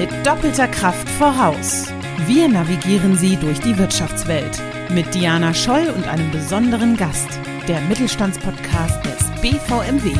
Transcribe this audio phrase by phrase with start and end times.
[0.00, 1.92] mit doppelter Kraft voraus.
[2.26, 4.58] Wir navigieren Sie durch die Wirtschaftswelt
[4.88, 7.28] mit Diana Scholl und einem besonderen Gast,
[7.68, 10.14] der Mittelstandspodcast des BVMW.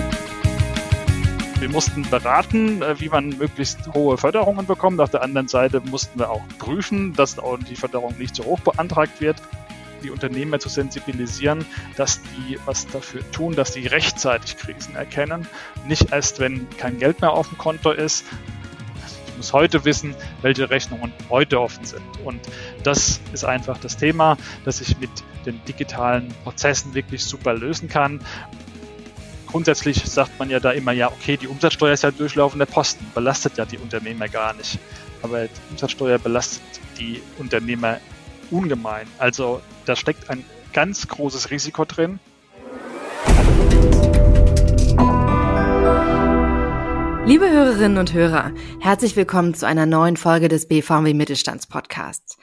[1.60, 5.00] Wir mussten beraten, äh, wie man möglichst hohe Förderungen bekommt.
[5.00, 7.36] Auf der anderen Seite mussten wir auch prüfen, dass
[7.70, 9.40] die Förderung nicht zu hoch beantragt wird
[10.02, 11.64] die Unternehmer zu sensibilisieren,
[11.96, 15.46] dass die was dafür tun, dass die rechtzeitig Krisen erkennen.
[15.86, 18.24] Nicht erst, wenn kein Geld mehr auf dem Konto ist.
[19.40, 22.02] Muss heute wissen, welche Rechnungen heute offen sind.
[22.26, 22.42] Und
[22.84, 24.36] das ist einfach das Thema,
[24.66, 25.08] das ich mit
[25.46, 28.20] den digitalen Prozessen wirklich super lösen kann
[29.46, 33.56] grundsätzlich sagt man ja da immer, ja, okay, die Umsatzsteuer ist ja durchlaufender Posten, belastet
[33.56, 34.78] ja die Unternehmer gar nicht.
[35.22, 36.62] Aber die Umsatzsteuer belastet
[36.98, 37.98] die Unternehmer
[38.50, 39.06] ungemein.
[39.18, 42.20] Also da steckt ein ganz großes Risiko drin.
[47.30, 48.50] Liebe Hörerinnen und Hörer,
[48.80, 52.36] herzlich willkommen zu einer neuen Folge des BVW Mittelstandspodcasts.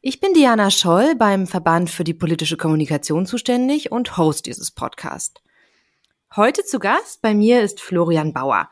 [0.00, 5.42] Ich bin Diana Scholl beim Verband für die politische Kommunikation zuständig und Host dieses Podcasts.
[6.36, 8.70] Heute zu Gast bei mir ist Florian Bauer.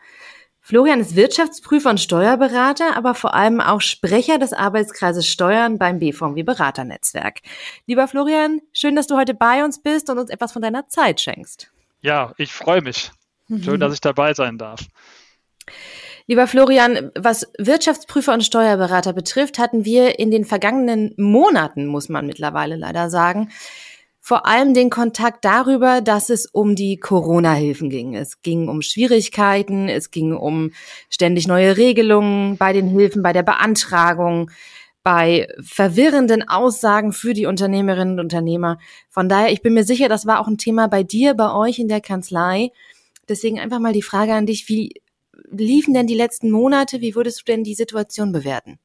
[0.61, 6.45] Florian ist Wirtschaftsprüfer und Steuerberater, aber vor allem auch Sprecher des Arbeitskreises Steuern beim BVMW
[6.45, 7.41] Beraternetzwerk.
[7.87, 11.21] Lieber Florian, schön, dass du heute bei uns bist und uns etwas von deiner Zeit
[11.21, 11.73] schenkst.
[12.03, 13.11] Ja, ich freue mich.
[13.49, 14.81] Schön, dass ich dabei sein darf.
[16.27, 22.27] Lieber Florian, was Wirtschaftsprüfer und Steuerberater betrifft, hatten wir in den vergangenen Monaten, muss man
[22.27, 23.51] mittlerweile leider sagen,
[24.21, 28.17] vor allem den Kontakt darüber, dass es um die Corona-Hilfen ging.
[28.17, 30.73] Es ging um Schwierigkeiten, es ging um
[31.09, 34.51] ständig neue Regelungen bei den Hilfen, bei der Beantragung,
[35.05, 38.79] bei verwirrenden Aussagen für die Unternehmerinnen und Unternehmer.
[39.09, 41.79] Von daher, ich bin mir sicher, das war auch ein Thema bei dir, bei euch
[41.79, 42.73] in der Kanzlei.
[43.29, 45.01] Deswegen einfach mal die Frage an dich, wie
[45.51, 47.01] liefen denn die letzten Monate?
[47.01, 48.79] Wie würdest du denn die Situation bewerten?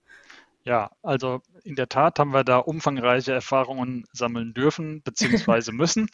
[0.63, 5.71] Ja, also in der Tat haben wir da umfangreiche Erfahrungen sammeln dürfen bzw.
[5.71, 6.07] müssen.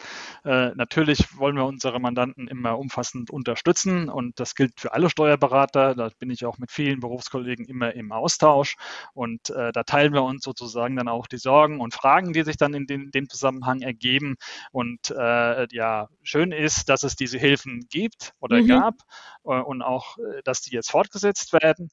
[0.46, 5.96] Äh, natürlich wollen wir unsere Mandanten immer umfassend unterstützen und das gilt für alle Steuerberater.
[5.96, 8.78] Da bin ich auch mit vielen Berufskollegen immer im Austausch
[9.14, 12.56] und äh, da teilen wir uns sozusagen dann auch die Sorgen und Fragen, die sich
[12.56, 14.36] dann in den, dem Zusammenhang ergeben.
[14.72, 18.68] Und äh, ja, schön ist, dass es diese Hilfen gibt oder mhm.
[18.68, 18.96] gab
[19.44, 21.90] äh, und auch, äh, dass die jetzt fortgesetzt werden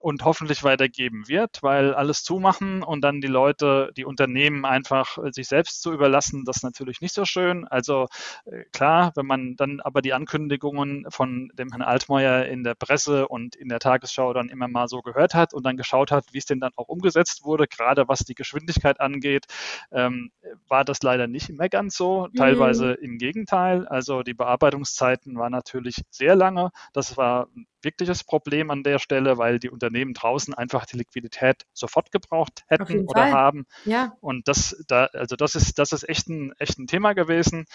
[0.00, 5.30] und hoffentlich weitergeben wird, weil alles zumachen und dann die Leute, die Unternehmen einfach äh,
[5.30, 7.68] sich selbst zu überlassen, das ist natürlich nicht so schön.
[7.68, 8.08] Also
[8.46, 13.28] äh, klar, wenn man dann aber die Ankündigungen von dem Herrn Altmaier in der Presse
[13.28, 16.38] und in der Tagesschau dann immer mal so gehört hat und dann geschaut hat, wie
[16.38, 19.44] es denn dann auch umgesetzt wurde, gerade was die Geschwindigkeit angeht,
[19.92, 20.30] ähm,
[20.66, 22.36] war das leider nicht immer ganz so, mhm.
[22.36, 23.86] teilweise im Gegenteil.
[23.86, 26.70] Also die Bearbeitungszeiten waren natürlich sehr lange.
[26.94, 31.66] Das war ein wirkliches Problem an der Stelle, weil die Unternehmen draußen einfach die Liquidität
[31.72, 33.32] sofort gebraucht hätten oder Fall.
[33.32, 33.66] haben.
[33.84, 34.16] Ja.
[34.20, 37.66] Und das, da, also das ist, das ist echt ein, echt ein Thema gewesen.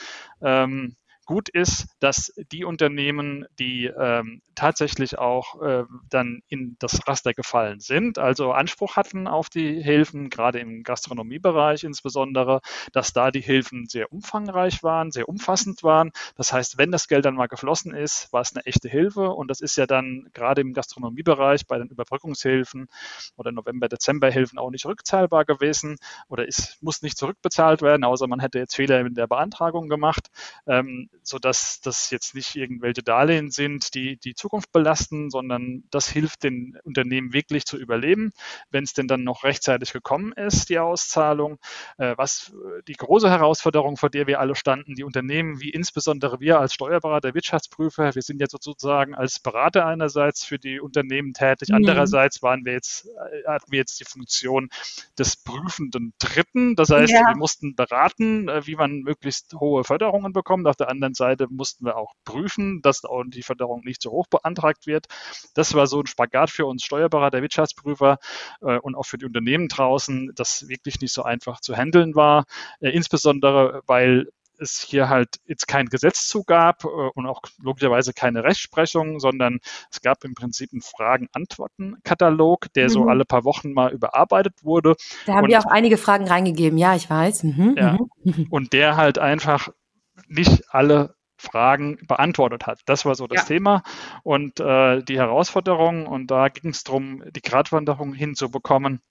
[0.42, 7.34] Ähm, Gut ist, dass die Unternehmen, die ähm, tatsächlich auch äh, dann in das Raster
[7.34, 12.62] gefallen sind, also Anspruch hatten auf die Hilfen, gerade im Gastronomiebereich insbesondere,
[12.94, 16.12] dass da die Hilfen sehr umfangreich waren, sehr umfassend waren.
[16.36, 19.50] Das heißt, wenn das Geld dann mal geflossen ist, war es eine echte Hilfe und
[19.50, 22.88] das ist ja dann gerade im Gastronomiebereich bei den Überbrückungshilfen
[23.36, 25.96] oder November-Dezember-Hilfen auch nicht rückzahlbar gewesen
[26.28, 30.28] oder es muss nicht zurückbezahlt werden, außer man hätte jetzt Fehler in der Beantragung gemacht.
[30.68, 36.10] Ähm, so dass das jetzt nicht irgendwelche Darlehen sind, die die Zukunft belasten, sondern das
[36.10, 38.32] hilft den Unternehmen wirklich zu überleben,
[38.70, 41.58] wenn es denn dann noch rechtzeitig gekommen ist, die Auszahlung.
[41.98, 42.54] Äh, was
[42.88, 47.34] die große Herausforderung, vor der wir alle standen, die Unternehmen, wie insbesondere wir als Steuerberater,
[47.34, 51.76] Wirtschaftsprüfer, wir sind jetzt sozusagen als Berater einerseits für die Unternehmen tätig, mhm.
[51.76, 54.70] andererseits waren wir jetzt, äh, hatten wir jetzt die Funktion
[55.18, 56.76] des prüfenden Dritten.
[56.76, 57.28] Das heißt, ja.
[57.28, 60.68] wir mussten beraten, äh, wie man möglichst hohe Förderungen bekommt.
[60.68, 64.88] Auf der anderen Seite mussten wir auch prüfen, dass die Förderung nicht zu hoch beantragt
[64.88, 65.08] wird.
[65.54, 68.18] Das war so ein Spagat für uns Steuerberater, Wirtschaftsprüfer
[68.62, 72.46] äh, und auch für die Unternehmen draußen, das wirklich nicht so einfach zu handeln war.
[72.80, 74.28] Äh, insbesondere, weil
[74.60, 79.60] es hier halt jetzt kein Gesetz zu gab äh, und auch logischerweise keine Rechtsprechung, sondern
[79.92, 82.90] es gab im Prinzip einen Fragen-Antworten-Katalog, der mhm.
[82.90, 84.96] so alle paar Wochen mal überarbeitet wurde.
[85.26, 87.44] Da haben und, wir auch einige Fragen reingegeben, ja, ich weiß.
[87.44, 87.76] Mhm.
[87.78, 88.48] Ja, mhm.
[88.50, 89.70] und der halt einfach
[90.28, 92.80] nicht alle Fragen beantwortet hat.
[92.86, 93.48] Das war so das ja.
[93.48, 93.84] Thema
[94.24, 96.08] und äh, die Herausforderung.
[96.08, 99.02] Und da ging es darum, die Gratwanderung hinzubekommen.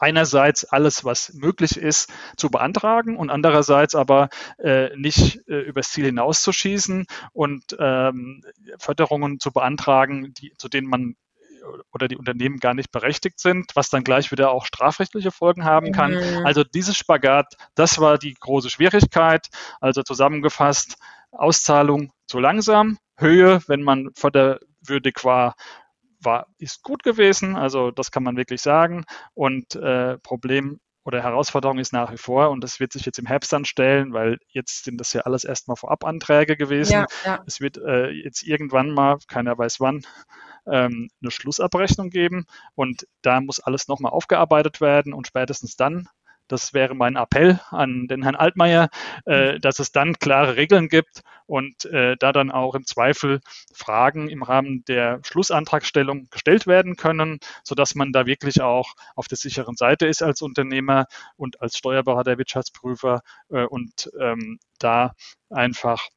[0.00, 6.06] Einerseits alles, was möglich ist, zu beantragen und andererseits aber äh, nicht äh, übers Ziel
[6.06, 8.42] hinauszuschießen und ähm,
[8.78, 11.14] Förderungen zu beantragen, die, zu denen man
[11.92, 15.92] oder die Unternehmen gar nicht berechtigt sind, was dann gleich wieder auch strafrechtliche Folgen haben
[15.92, 16.12] kann.
[16.12, 16.46] Mhm.
[16.46, 19.48] Also dieses Spagat, das war die große Schwierigkeit.
[19.80, 20.96] Also zusammengefasst,
[21.32, 25.54] Auszahlung zu langsam, Höhe, wenn man förderwürdig war,
[26.20, 27.56] war, ist gut gewesen.
[27.56, 29.04] Also das kann man wirklich sagen.
[29.34, 33.26] Und äh, Problem oder Herausforderung ist nach wie vor, und das wird sich jetzt im
[33.26, 36.92] Herbst dann stellen, weil jetzt sind das ja alles erstmal Vorabanträge gewesen.
[36.92, 37.42] Ja, ja.
[37.46, 40.00] Es wird äh, jetzt irgendwann mal, keiner weiß wann,
[40.66, 46.08] ähm, eine Schlussabrechnung geben und da muss alles nochmal aufgearbeitet werden und spätestens dann
[46.48, 48.88] das wäre mein Appell an den Herrn Altmaier,
[49.26, 49.60] äh, mhm.
[49.60, 53.40] dass es dann klare Regeln gibt und äh, da dann auch im Zweifel
[53.72, 59.38] Fragen im Rahmen der Schlussantragstellung gestellt werden können, sodass man da wirklich auch auf der
[59.38, 61.06] sicheren Seite ist als Unternehmer
[61.36, 65.14] und als Steuerberater, Wirtschaftsprüfer äh, und ähm, da
[65.50, 66.08] einfach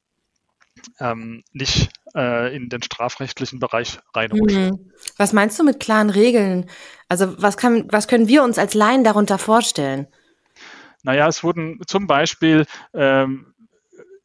[1.00, 4.56] ähm, nicht äh, in den strafrechtlichen Bereich reinrutscht.
[4.56, 4.92] Mhm.
[5.18, 6.70] Was meinst du mit klaren Regeln?
[7.10, 10.08] Also was, kann, was können wir uns als Laien darunter vorstellen?
[11.04, 13.54] Naja, es wurden zum Beispiel ähm,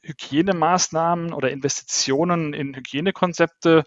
[0.03, 3.85] Hygienemaßnahmen oder Investitionen in Hygienekonzepte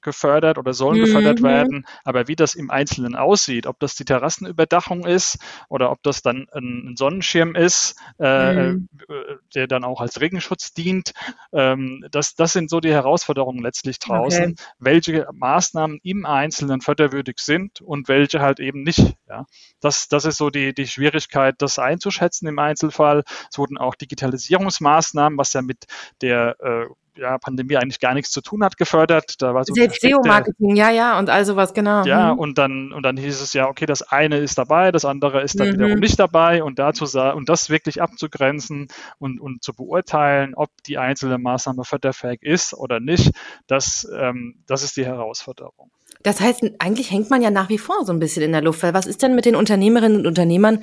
[0.00, 1.04] gefördert oder sollen mhm.
[1.04, 1.86] gefördert werden.
[2.04, 6.46] Aber wie das im Einzelnen aussieht, ob das die Terrassenüberdachung ist oder ob das dann
[6.54, 8.88] ein Sonnenschirm ist, äh, mhm.
[9.08, 11.12] Äh, der dann auch als Regenschutz dient,
[11.52, 14.54] ähm, das, das sind so die Herausforderungen letztlich draußen, okay.
[14.78, 19.14] welche Maßnahmen im Einzelnen förderwürdig sind und welche halt eben nicht.
[19.28, 19.46] Ja.
[19.80, 23.24] Das, das ist so die, die Schwierigkeit, das einzuschätzen im Einzelfall.
[23.50, 25.84] Es wurden auch Digitalisierungsmaßnahmen, was ja mit
[26.20, 26.86] der äh,
[27.18, 29.34] ja, Pandemie eigentlich gar nichts zu tun hat, gefördert.
[29.40, 32.04] Da war so SEO-Marketing, ja, ja, und all sowas, genau.
[32.04, 32.38] Ja, mhm.
[32.38, 35.58] und dann, und dann hieß es ja, okay, das eine ist dabei, das andere ist
[35.58, 35.72] dann mhm.
[35.74, 38.88] wiederum nicht dabei und dazu und das wirklich abzugrenzen
[39.18, 43.32] und, und zu beurteilen, ob die einzelne Maßnahme förderfähig ist oder nicht,
[43.66, 45.90] das, ähm, das ist die Herausforderung.
[46.22, 48.82] Das heißt, eigentlich hängt man ja nach wie vor so ein bisschen in der Luft,
[48.82, 50.82] weil was ist denn mit den Unternehmerinnen und Unternehmern,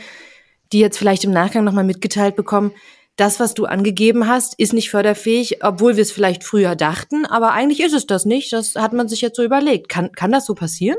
[0.72, 2.72] die jetzt vielleicht im Nachgang nochmal mitgeteilt bekommen,
[3.16, 7.52] das, was du angegeben hast, ist nicht förderfähig, obwohl wir es vielleicht früher dachten, aber
[7.52, 8.52] eigentlich ist es das nicht.
[8.52, 9.90] Das hat man sich jetzt so überlegt.
[9.90, 10.98] Kann, kann das so passieren?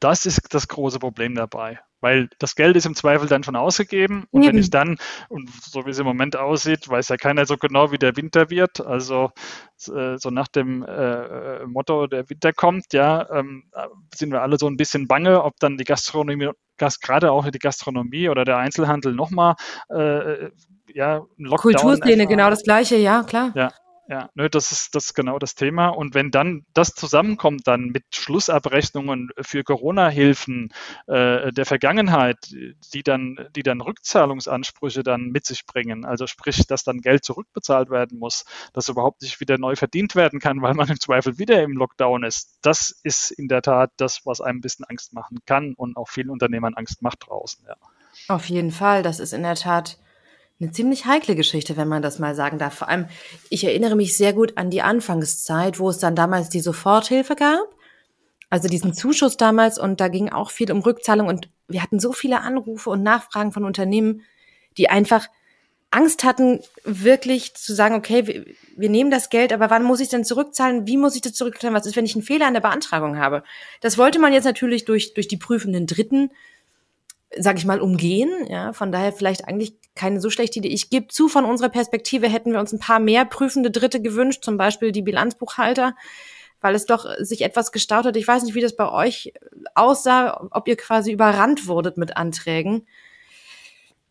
[0.00, 1.80] Das ist das große Problem dabei.
[2.00, 4.52] Weil das Geld ist im Zweifel dann schon ausgegeben und Eben.
[4.52, 4.98] wenn ich dann,
[5.28, 8.50] und so wie es im Moment aussieht, weiß ja keiner so genau, wie der Winter
[8.50, 8.80] wird.
[8.80, 9.32] Also
[9.92, 13.64] äh, so nach dem äh, Motto, der Winter kommt, ja, ähm,
[14.14, 18.28] sind wir alle so ein bisschen bange, ob dann die Gastronomie, gerade auch die Gastronomie
[18.28, 19.56] oder der Einzelhandel nochmal
[19.88, 20.50] äh,
[20.94, 21.58] ja, Lockdown.
[21.58, 23.52] Kulturszene, genau das Gleiche, ja, klar.
[23.54, 23.70] Ja,
[24.10, 25.88] ja, nö, das ist das ist genau das Thema.
[25.88, 30.72] Und wenn dann das zusammenkommt, dann mit Schlussabrechnungen für Corona-Hilfen
[31.06, 36.84] äh, der Vergangenheit, die dann, die dann Rückzahlungsansprüche dann mit sich bringen, also sprich, dass
[36.84, 40.88] dann Geld zurückbezahlt werden muss, dass überhaupt nicht wieder neu verdient werden kann, weil man
[40.88, 44.62] im Zweifel wieder im Lockdown ist, das ist in der Tat das, was einem ein
[44.62, 47.62] bisschen Angst machen kann und auch vielen Unternehmern Angst macht draußen.
[47.68, 47.76] Ja.
[48.28, 49.98] Auf jeden Fall, das ist in der Tat
[50.60, 52.74] eine ziemlich heikle Geschichte, wenn man das mal sagen darf.
[52.74, 53.06] Vor allem,
[53.48, 57.66] ich erinnere mich sehr gut an die Anfangszeit, wo es dann damals die Soforthilfe gab.
[58.50, 62.12] Also diesen Zuschuss damals und da ging auch viel um Rückzahlung und wir hatten so
[62.12, 64.22] viele Anrufe und Nachfragen von Unternehmen,
[64.78, 65.28] die einfach
[65.90, 68.44] Angst hatten, wirklich zu sagen, okay, wir,
[68.76, 70.86] wir nehmen das Geld, aber wann muss ich denn zurückzahlen?
[70.86, 71.74] Wie muss ich das zurückzahlen?
[71.74, 73.42] Was ist, wenn ich einen Fehler in der Beantragung habe?
[73.80, 76.30] Das wollte man jetzt natürlich durch, durch die prüfenden Dritten
[77.36, 78.30] sag ich mal, umgehen.
[78.48, 80.68] Ja, von daher vielleicht eigentlich keine so schlechte Idee.
[80.68, 84.44] Ich gebe zu, von unserer Perspektive hätten wir uns ein paar mehr prüfende Dritte gewünscht,
[84.44, 85.94] zum Beispiel die Bilanzbuchhalter,
[86.60, 88.16] weil es doch sich etwas gestaut hat.
[88.16, 89.32] Ich weiß nicht, wie das bei euch
[89.74, 92.86] aussah, ob ihr quasi überrannt wurdet mit Anträgen.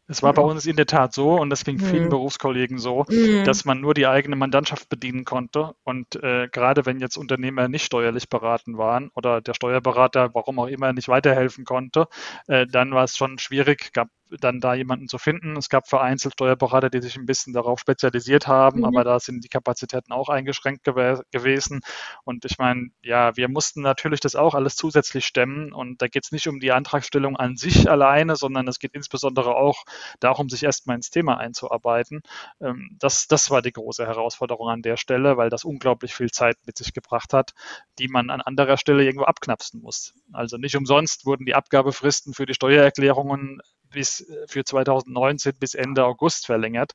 [0.08, 2.10] Es war bei uns in der Tat so und das ging vielen mhm.
[2.10, 3.44] Berufskollegen so, mhm.
[3.44, 5.76] dass man nur die eigene Mandantschaft bedienen konnte.
[5.84, 10.68] Und äh, gerade wenn jetzt Unternehmer nicht steuerlich beraten waren oder der Steuerberater, warum auch
[10.68, 12.08] immer, nicht weiterhelfen konnte,
[12.48, 14.10] äh, dann war es schon schwierig, gab
[14.40, 15.58] dann da jemanden zu finden.
[15.58, 18.86] Es gab vereinzelt Steuerberater, die sich ein bisschen darauf spezialisiert haben, mhm.
[18.86, 21.82] aber da sind die Kapazitäten auch eingeschränkt gew gewesen.
[22.24, 25.72] Und ich meine, ja, wir mussten natürlich das auch alles zusätzlich stemmen.
[25.74, 29.56] Und da geht es nicht um die Antragstellung an sich alleine, sondern es geht insbesondere
[29.56, 29.84] auch
[30.20, 32.22] darum, sich erstmal ins Thema einzuarbeiten.
[32.62, 36.58] Ähm, das, das war die große Herausforderung an der Stelle, weil das unglaublich viel Zeit
[36.66, 37.54] mit sich gebracht hat,
[38.00, 40.14] die man an anderer Stelle irgendwo abknapsen muss.
[40.34, 43.62] Also nicht umsonst wurden die Abgabefristen für die Steuererklärungen
[43.98, 46.94] bis äh, für 2019 bis Ende August verlängert.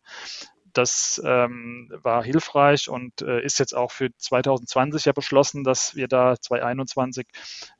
[0.72, 6.08] Das ähm, war hilfreich und äh, ist jetzt auch für 2020 ja beschlossen, dass wir
[6.08, 7.26] da 2021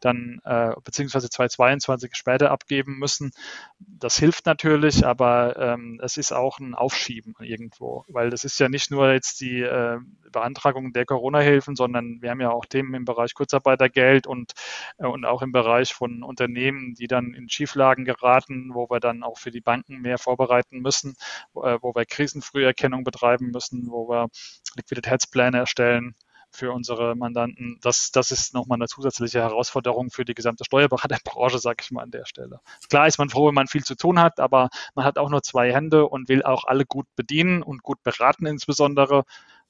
[0.01, 3.33] dann äh, beziehungsweise 2022 später abgeben müssen.
[3.79, 8.69] Das hilft natürlich, aber ähm, es ist auch ein Aufschieben irgendwo, weil das ist ja
[8.69, 9.99] nicht nur jetzt die äh,
[10.31, 14.53] Beantragung der Corona-Hilfen, sondern wir haben ja auch Themen im Bereich Kurzarbeitergeld und,
[14.99, 19.23] äh, und auch im Bereich von Unternehmen, die dann in Schieflagen geraten, wo wir dann
[19.23, 21.15] auch für die Banken mehr vorbereiten müssen,
[21.53, 24.29] wo, äh, wir Krisenfrüherkennung betreiben müssen, wo wir
[24.77, 26.15] Liquiditätspläne erstellen
[26.51, 27.79] für unsere Mandanten.
[27.81, 32.11] Das, das ist nochmal eine zusätzliche Herausforderung für die gesamte Steuerberaterbranche, sage ich mal an
[32.11, 32.61] der Stelle.
[32.91, 35.43] Klar ist man froh, wenn man viel zu tun hat, aber man hat auch nur
[35.43, 39.25] zwei Hände und will auch alle gut bedienen und gut beraten insbesondere.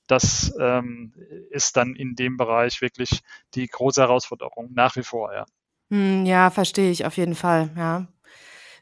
[0.09, 1.15] Das ähm,
[1.51, 3.21] ist dann in dem Bereich wirklich
[3.55, 5.47] die große Herausforderung, nach wie vor, ja.
[5.91, 8.09] Hm, ja, verstehe ich auf jeden Fall, ja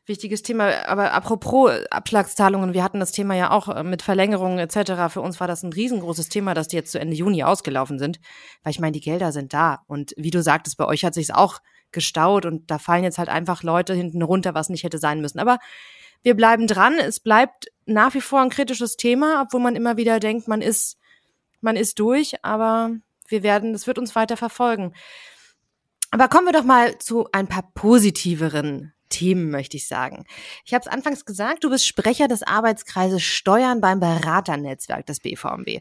[0.06, 0.86] wichtiges Thema.
[0.86, 5.12] Aber apropos Abschlagszahlungen, wir hatten das Thema ja auch äh, mit Verlängerungen etc.
[5.12, 8.20] Für uns war das ein riesengroßes Thema, dass die jetzt zu Ende Juni ausgelaufen sind.
[8.62, 9.82] Weil ich meine, die Gelder sind da.
[9.86, 11.60] Und wie du sagtest, bei euch hat sich's auch
[11.92, 15.38] gestaut und da fallen jetzt halt einfach Leute hinten runter, was nicht hätte sein müssen.
[15.38, 15.58] Aber
[16.22, 16.98] wir bleiben dran.
[16.98, 20.98] Es bleibt nach wie vor ein kritisches Thema, obwohl man immer wieder denkt, man ist,
[21.60, 22.92] man ist durch, aber
[23.28, 24.92] wir werden, es wird uns weiter verfolgen.
[26.10, 30.24] Aber kommen wir doch mal zu ein paar positiveren Themen, möchte ich sagen.
[30.64, 35.80] Ich habe es anfangs gesagt, du bist Sprecher des Arbeitskreises Steuern beim Beraternetzwerk des BVMW.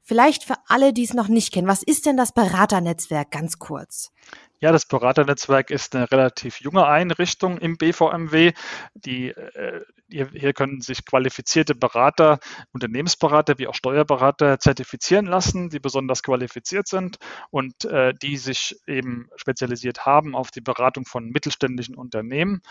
[0.00, 4.12] Vielleicht für alle, die es noch nicht kennen, was ist denn das Beraternetzwerk ganz kurz?
[4.60, 8.52] Ja, das Beraternetzwerk ist eine relativ junge Einrichtung im BVMW.
[8.94, 12.38] Die, äh, hier, hier, können sich qualifizierte Berater,
[12.72, 17.18] Unternehmensberater wie auch Steuerberater zertifizieren lassen, die besonders qualifiziert sind
[17.50, 22.62] und äh, die sich eben spezialisiert haben auf die Beratung von mittelständischen Unternehmen.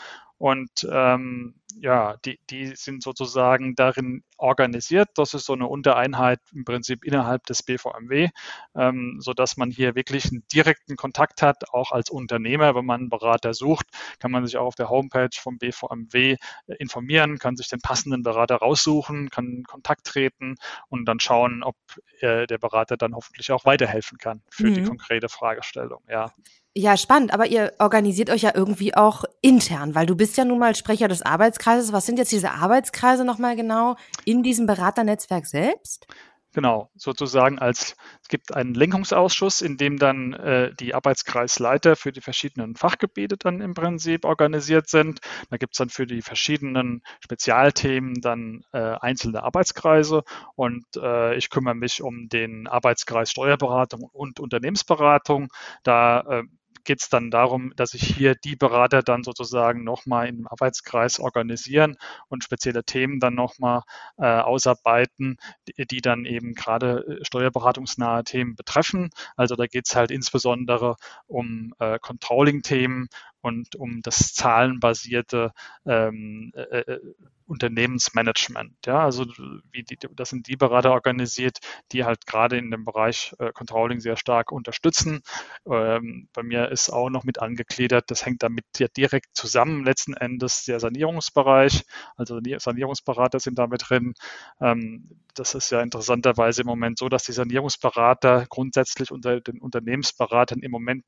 [0.43, 5.07] Und ähm, ja, die, die sind sozusagen darin organisiert.
[5.15, 8.27] Das ist so eine Untereinheit im Prinzip innerhalb des BVMW,
[8.75, 12.75] ähm, sodass man hier wirklich einen direkten Kontakt hat, auch als Unternehmer.
[12.75, 13.85] Wenn man einen Berater sucht,
[14.19, 16.37] kann man sich auch auf der Homepage vom BVMW äh,
[16.77, 20.55] informieren, kann sich den passenden Berater raussuchen, kann in Kontakt treten
[20.89, 21.77] und dann schauen, ob
[22.19, 24.73] äh, der Berater dann hoffentlich auch weiterhelfen kann für mhm.
[24.73, 26.03] die konkrete Fragestellung.
[26.09, 26.33] Ja.
[26.75, 30.57] Ja, spannend, aber ihr organisiert euch ja irgendwie auch intern, weil du bist ja nun
[30.57, 31.93] mal Sprecher des Arbeitskreises.
[31.93, 36.07] Was sind jetzt diese Arbeitskreise nochmal genau in diesem Beraternetzwerk selbst?
[36.53, 42.21] Genau, sozusagen als es gibt einen Lenkungsausschuss, in dem dann äh, die Arbeitskreisleiter für die
[42.21, 45.19] verschiedenen Fachgebiete dann im Prinzip organisiert sind.
[45.49, 50.23] Da gibt es dann für die verschiedenen Spezialthemen dann äh, einzelne Arbeitskreise
[50.55, 55.49] und äh, ich kümmere mich um den Arbeitskreis Steuerberatung und Unternehmensberatung.
[55.81, 56.43] Da äh,
[56.83, 61.97] geht es dann darum, dass sich hier die Berater dann sozusagen nochmal im Arbeitskreis organisieren
[62.27, 63.81] und spezielle Themen dann nochmal
[64.17, 65.37] äh, ausarbeiten,
[65.67, 69.09] die, die, dann eben gerade äh, steuerberatungsnahe Themen betreffen.
[69.35, 70.95] Also da geht es halt insbesondere
[71.27, 73.07] um äh, Controlling-Themen
[73.43, 75.51] und um das zahlenbasierte
[75.85, 76.99] ähm, äh, äh
[77.45, 78.73] Unternehmensmanagement.
[78.85, 79.25] Ja, also
[79.71, 81.59] wie die, das sind die Berater organisiert,
[81.91, 85.21] die halt gerade in dem Bereich äh, Controlling sehr stark unterstützen.
[85.69, 90.13] Ähm, bei mir ist auch noch mit angegliedert, das hängt damit ja direkt zusammen, letzten
[90.13, 91.83] Endes der Sanierungsbereich,
[92.15, 94.13] also Sanierungsberater sind damit drin.
[94.61, 100.59] Ähm, das ist ja interessanterweise im Moment so, dass die Sanierungsberater grundsätzlich unter den Unternehmensberatern
[100.59, 101.03] im Moment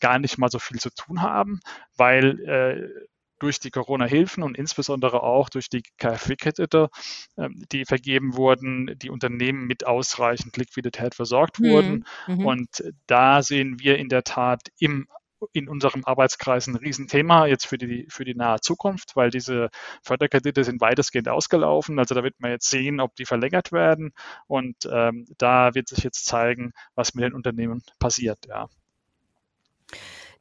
[0.00, 1.60] gar nicht mal so viel zu tun haben,
[1.96, 6.90] weil äh, durch die Corona-Hilfen und insbesondere auch durch die KfW-Kredite,
[7.36, 11.70] ähm, die vergeben wurden, die Unternehmen mit ausreichend Liquidität versorgt mhm.
[11.70, 12.04] wurden.
[12.28, 12.46] Mhm.
[12.46, 15.08] Und da sehen wir in der Tat im
[15.52, 19.70] in unserem Arbeitskreis ein Riesenthema jetzt für die, für die nahe Zukunft, weil diese
[20.02, 21.98] Förderkredite sind weitestgehend ausgelaufen.
[21.98, 24.12] Also da wird man jetzt sehen, ob die verlängert werden.
[24.46, 28.38] Und ähm, da wird sich jetzt zeigen, was mit den Unternehmen passiert.
[28.46, 28.68] Ja.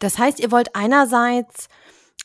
[0.02, 1.68] Das heißt, ihr wollt einerseits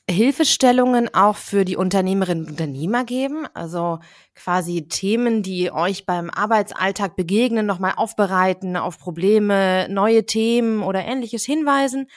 [0.08, 3.46] Hilfestellungen auch für die Unternehmerinnen und Unternehmer geben?
[3.52, 3.98] Also
[4.34, 11.44] quasi Themen, die euch beim Arbeitsalltag begegnen, nochmal aufbereiten, auf Probleme, neue Themen oder ähnliches
[11.44, 12.08] hinweisen.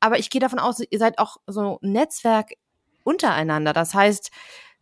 [0.00, 2.52] Aber ich gehe davon aus, ihr seid auch so ein Netzwerk
[3.04, 3.74] untereinander.
[3.74, 4.30] Das heißt,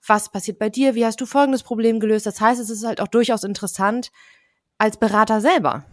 [0.07, 0.95] was passiert bei dir?
[0.95, 2.27] Wie hast du folgendes Problem gelöst?
[2.27, 4.13] Das heißt, es ist halt auch durchaus interessant
[4.79, 5.85] als Berater selber.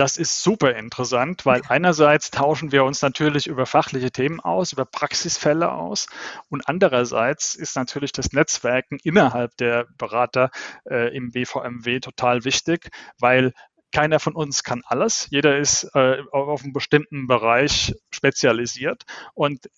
[0.00, 4.86] Das ist super interessant, weil einerseits tauschen wir uns natürlich über fachliche Themen aus, über
[4.86, 6.06] Praxisfälle aus
[6.48, 10.52] und andererseits ist natürlich das Netzwerken innerhalb der Berater
[10.88, 12.88] äh, im BVMW total wichtig,
[13.18, 13.52] weil
[13.92, 15.26] keiner von uns kann alles.
[15.28, 19.02] Jeder ist äh, auf einen bestimmten Bereich spezialisiert
[19.34, 19.68] und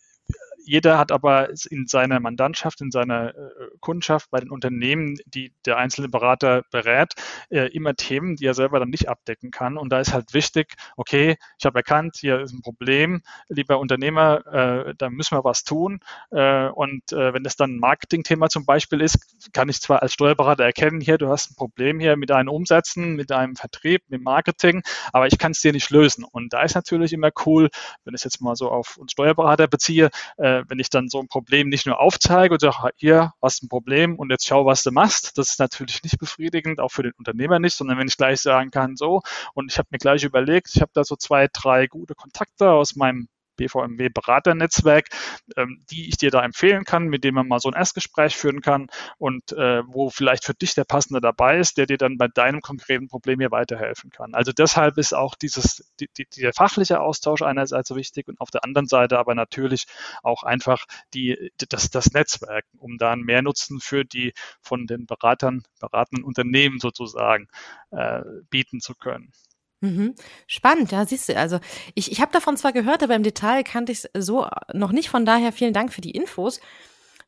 [0.64, 3.50] jeder hat aber in seiner Mandantschaft, in seiner äh,
[3.80, 7.14] Kundschaft, bei den Unternehmen, die der einzelne Berater berät,
[7.50, 9.76] äh, immer Themen, die er selber dann nicht abdecken kann.
[9.76, 14.46] Und da ist halt wichtig, okay, ich habe erkannt, hier ist ein Problem, lieber Unternehmer,
[14.46, 16.00] äh, da müssen wir was tun.
[16.30, 21.00] Und wenn das dann ein Marketingthema zum Beispiel ist, kann ich zwar als Steuerberater erkennen,
[21.00, 25.26] hier, du hast ein Problem hier mit deinen Umsätzen, mit deinem Vertrieb, mit Marketing, aber
[25.26, 26.24] ich kann es dir nicht lösen.
[26.24, 27.70] Und da ist natürlich immer cool,
[28.04, 31.20] wenn ich es jetzt mal so auf uns Steuerberater beziehe, äh, wenn ich dann so
[31.20, 34.82] ein Problem nicht nur aufzeige und sage, hier hast ein Problem und jetzt schau, was
[34.82, 38.16] du machst, das ist natürlich nicht befriedigend, auch für den Unternehmer nicht, sondern wenn ich
[38.16, 39.22] gleich sagen kann, so,
[39.54, 42.96] und ich habe mir gleich überlegt, ich habe da so zwei, drei gute Kontakte aus
[42.96, 43.28] meinem
[43.62, 45.08] BVMW Beraternetzwerk,
[45.56, 48.60] ähm, die ich dir da empfehlen kann, mit dem man mal so ein Erstgespräch führen
[48.60, 48.88] kann
[49.18, 52.60] und äh, wo vielleicht für dich der Passende dabei ist, der dir dann bei deinem
[52.60, 54.34] konkreten Problem hier weiterhelfen kann.
[54.34, 58.50] Also deshalb ist auch dieses, die, die, der fachliche Austausch einerseits so wichtig und auf
[58.50, 59.86] der anderen Seite aber natürlich
[60.22, 65.62] auch einfach die, das, das Netzwerk, um da einen Mehrnutzen für die von den Beratern
[65.80, 67.48] beratenden Unternehmen sozusagen
[67.90, 69.32] äh, bieten zu können.
[69.82, 70.14] Mhm.
[70.46, 71.36] Spannend, ja, siehst du.
[71.36, 71.58] Also
[71.96, 75.10] ich, ich habe davon zwar gehört, aber im Detail kannte ich es so noch nicht.
[75.10, 76.60] Von daher vielen Dank für die Infos.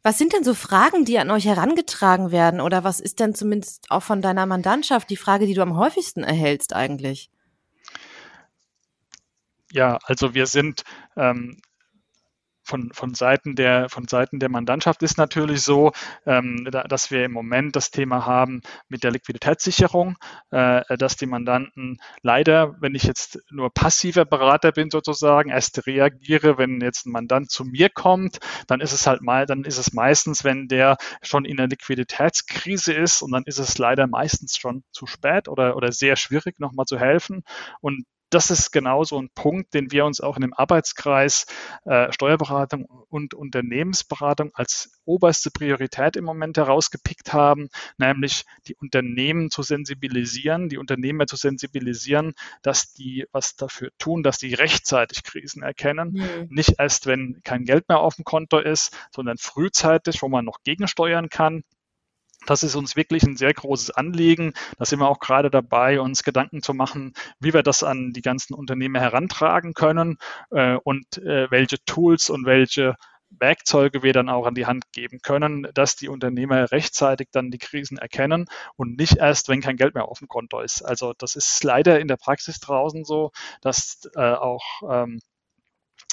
[0.05, 2.61] Was sind denn so Fragen, die an euch herangetragen werden?
[2.61, 6.23] Oder was ist denn zumindest auch von deiner Mandantschaft die Frage, die du am häufigsten
[6.23, 7.29] erhältst eigentlich?
[9.73, 10.85] Ja, also wir sind
[11.17, 11.61] ähm,
[12.65, 15.93] von, von, Seiten der, von Seiten der Mandantschaft ist natürlich so,
[16.27, 20.17] ähm, dass wir im Moment das Thema haben mit der Liquiditätssicherung,
[20.51, 26.59] äh, dass die Mandanten leider, wenn ich jetzt nur passiver Berater bin sozusagen, erst reagiere,
[26.59, 29.93] wenn jetzt ein Mandant zu mir kommt, dann ist es halt mal, dann ist es
[29.93, 34.85] meistens, wenn der schon in einer Liquiditätskrise ist und dann ist es leider meistens schon
[34.91, 37.43] zu spät oder, oder sehr schwierig, nochmal zu helfen.
[37.81, 38.05] Und
[38.35, 41.47] das ist genau so ein Punkt, den wir uns auch in dem Arbeitskreis
[41.85, 49.63] äh, Steuerberatung und Unternehmensberatung als oberste Priorität im Moment herausgepickt haben, nämlich die Unternehmen zu
[49.63, 56.13] sensibilisieren, die Unternehmer zu sensibilisieren, dass die was dafür tun, dass die rechtzeitig Krisen erkennen.
[56.15, 56.49] Mhm.
[56.51, 60.63] Nicht erst, wenn kein Geld mehr auf dem Konto ist, sondern frühzeitig, wo man noch
[60.65, 61.63] gegensteuern kann.
[62.47, 64.53] Das ist uns wirklich ein sehr großes Anliegen.
[64.79, 68.23] Da sind wir auch gerade dabei, uns Gedanken zu machen, wie wir das an die
[68.23, 70.19] ganzen Unternehmen herantragen können
[70.51, 72.97] äh, und äh, welche Tools und welche
[73.41, 77.59] Werkzeuge wir dann auch an die Hand geben können, dass die Unternehmer rechtzeitig dann die
[77.59, 80.83] Krisen erkennen und nicht erst, wenn kein Geld mehr auf dem Konto ist.
[80.83, 85.21] Also das ist leider in der Praxis draußen so, dass äh, auch ähm,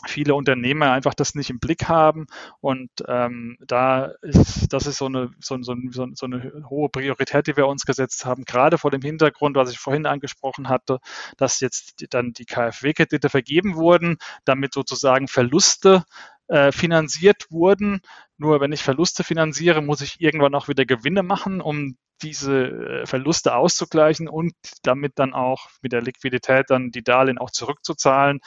[0.08, 2.28] viele Unternehmer einfach das nicht im Blick haben.
[2.60, 7.58] Und ähm, da ist das ist so eine so, so, so, eine hohe Priorität, die
[7.58, 11.00] wir uns gesetzt haben, gerade vor dem Hintergrund, was ich vorhin angesprochen hatte,
[11.38, 16.04] dass jetzt dann die KfW-Kredite vergeben wurden, damit sozusagen Verluste
[16.48, 18.02] äh, finanziert wurden.
[18.38, 23.06] Nur wenn ich Verluste finanziere, muss ich irgendwann auch wieder Gewinne machen, um diese äh,
[23.06, 28.42] Verluste auszugleichen und damit dann auch mit der Liquidität dann die Darlehen auch zurückzuzahlen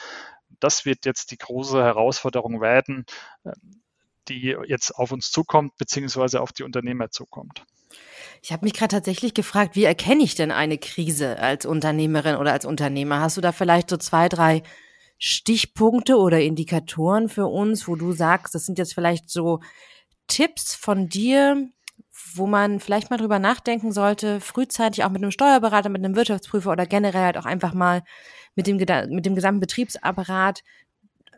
[0.64, 3.05] das wird jetzt die große Herausforderung werden,
[3.44, 3.83] ähm,
[4.29, 7.66] die jetzt auf uns zukommt, beziehungsweise auf die Unternehmer zukommt.
[8.42, 12.53] Ich habe mich gerade tatsächlich gefragt, wie erkenne ich denn eine Krise als Unternehmerin oder
[12.53, 13.20] als Unternehmer?
[13.20, 14.62] Hast du da vielleicht so zwei, drei
[15.18, 19.61] Stichpunkte oder Indikatoren für uns, wo du sagst, das sind jetzt vielleicht so
[20.27, 21.68] Tipps von dir,
[22.35, 26.72] wo man vielleicht mal drüber nachdenken sollte, frühzeitig auch mit einem Steuerberater, mit einem Wirtschaftsprüfer
[26.72, 28.03] oder generell halt auch einfach mal
[28.55, 30.62] mit dem, mit dem gesamten Betriebsapparat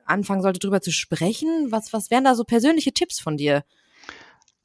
[0.05, 1.71] anfangen sollte, drüber zu sprechen?
[1.71, 3.65] Was, was wären da so persönliche Tipps von dir?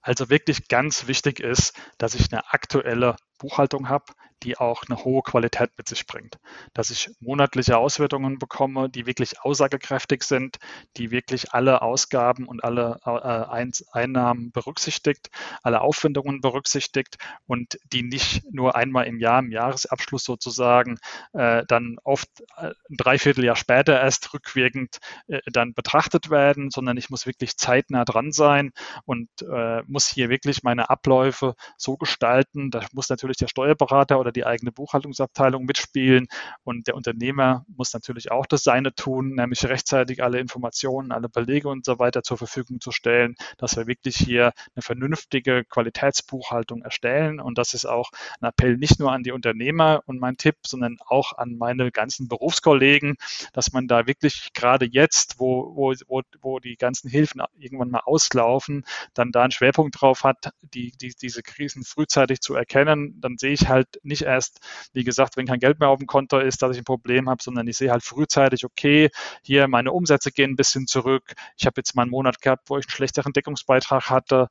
[0.02, 4.06] Also wirklich ganz wichtig ist, dass ich eine aktuelle Buchhaltung habe,
[4.44, 6.38] die auch eine hohe Qualität mit sich bringt.
[6.74, 10.58] Dass ich monatliche Auswertungen bekomme, die wirklich aussagekräftig sind,
[10.98, 15.30] die wirklich alle Ausgaben und alle äh, Einnahmen berücksichtigt,
[15.62, 20.98] alle Aufwendungen berücksichtigt und die nicht nur einmal im Jahr, im Jahresabschluss sozusagen,
[21.34, 27.10] äh, dann oft äh, ein Dreivierteljahr später erst rückwirkend äh, dann betrachtet werden, sondern ich
[27.10, 28.72] muss wirklich zeitnah dran sein
[29.06, 32.72] und äh, muss hier wirklich meine Abläufe so gestalten.
[32.72, 36.28] Da muss natürlich der Steuerberater oder oder die eigene Buchhaltungsabteilung mitspielen.
[36.64, 41.70] Und der Unternehmer muss natürlich auch das Seine tun, nämlich rechtzeitig alle Informationen, alle Belege
[41.70, 47.40] und so weiter zur Verfügung zu stellen, dass wir wirklich hier eine vernünftige Qualitätsbuchhaltung erstellen.
[47.40, 50.98] Und das ist auch ein Appell nicht nur an die Unternehmer und mein Tipp, sondern
[51.06, 53.16] auch an meine ganzen Berufskollegen,
[53.54, 58.02] dass man da wirklich gerade jetzt, wo, wo, wo, wo die ganzen Hilfen irgendwann mal
[58.06, 63.38] auslaufen, dann da einen Schwerpunkt drauf hat, die, die, diese Krisen frühzeitig zu erkennen, dann
[63.38, 64.60] sehe ich halt nicht erst,
[64.94, 67.42] wie gesagt, wenn kein Geld mehr auf dem Konto ist, dass ich ein Problem habe,
[67.42, 69.10] sondern ich sehe halt frühzeitig, okay,
[69.44, 71.34] hier meine Umsätze gehen ein bisschen zurück.
[71.58, 74.48] Ich habe jetzt mal einen Monat gehabt, wo ich einen schlechteren Deckungsbeitrag hatte.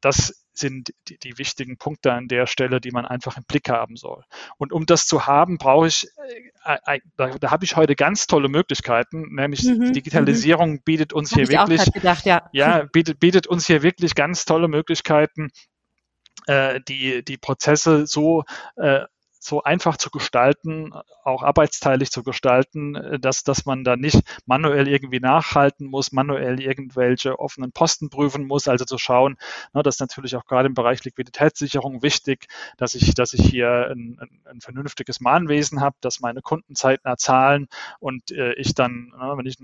[0.00, 3.96] Das sind die, die, wichtigen Punkte an der Stelle, die man einfach im Blick haben
[3.96, 4.22] soll.
[4.58, 6.08] Und um das zu haben, brauche ich,
[6.64, 10.82] äh, äh, da, da habe ich heute ganz tolle Möglichkeiten, nämlich mhm, Digitalisierung mhm.
[10.84, 12.48] bietet uns hier wirklich, gedacht, ja.
[12.52, 15.50] ja, bietet, bietet uns hier wirklich ganz tolle Möglichkeiten,
[16.80, 18.44] die, die Prozesse so
[18.76, 19.04] äh,
[19.44, 20.92] so einfach zu gestalten,
[21.24, 26.60] auch arbeitsteilig zu gestalten, äh, dass, dass man da nicht manuell irgendwie nachhalten muss, manuell
[26.60, 29.36] irgendwelche offenen Posten prüfen muss, also zu schauen,
[29.72, 33.88] ne, das ist natürlich auch gerade im Bereich Liquiditätssicherung wichtig, dass ich, dass ich hier
[33.90, 37.66] ein, ein, vernünftiges Mahnwesen habe, dass meine Kunden zeitnah zahlen
[37.98, 39.56] und äh, ich dann, ne, wenn ich